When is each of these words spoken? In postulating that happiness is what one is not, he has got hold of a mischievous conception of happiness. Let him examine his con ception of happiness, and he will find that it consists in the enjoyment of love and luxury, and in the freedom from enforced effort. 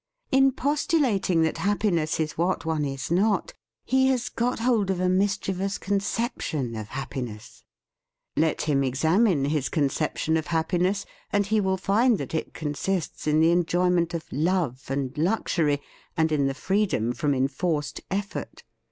In 0.31 0.51
postulating 0.51 1.43
that 1.43 1.59
happiness 1.59 2.19
is 2.19 2.35
what 2.35 2.65
one 2.65 2.85
is 2.85 3.11
not, 3.11 3.53
he 3.85 4.07
has 4.07 4.29
got 4.29 4.57
hold 4.57 4.89
of 4.89 4.99
a 4.99 5.07
mischievous 5.07 5.77
conception 5.77 6.75
of 6.75 6.87
happiness. 6.87 7.63
Let 8.35 8.63
him 8.63 8.83
examine 8.83 9.45
his 9.45 9.69
con 9.69 9.89
ception 9.89 10.39
of 10.39 10.47
happiness, 10.47 11.05
and 11.31 11.45
he 11.45 11.61
will 11.61 11.77
find 11.77 12.17
that 12.17 12.33
it 12.33 12.55
consists 12.55 13.27
in 13.27 13.41
the 13.41 13.51
enjoyment 13.51 14.15
of 14.15 14.25
love 14.31 14.85
and 14.89 15.15
luxury, 15.19 15.79
and 16.17 16.31
in 16.31 16.47
the 16.47 16.55
freedom 16.55 17.13
from 17.13 17.35
enforced 17.35 18.01
effort. 18.09 18.63